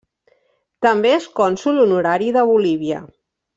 També 0.85 1.11
és 1.17 1.27
cònsol 1.41 1.83
honorari 1.83 2.33
de 2.39 2.47
Bolívia. 2.55 3.07